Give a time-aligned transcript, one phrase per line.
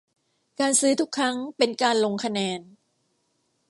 [0.59, 2.61] การซื้อทุกครั้งเป็นการลงคะแนน